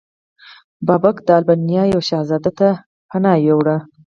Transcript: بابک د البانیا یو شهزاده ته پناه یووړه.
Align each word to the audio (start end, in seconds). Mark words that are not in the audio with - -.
بابک 0.87 1.17
د 1.27 1.29
البانیا 1.37 1.83
یو 1.93 2.01
شهزاده 2.09 2.51
ته 2.59 2.67
پناه 3.09 3.37
یووړه. 3.47 3.77